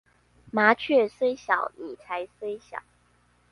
[0.51, 2.81] 麻雀雖小，你才衰小